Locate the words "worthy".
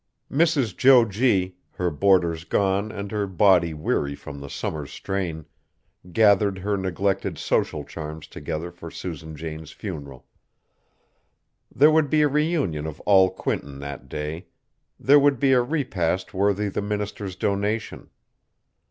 16.33-16.67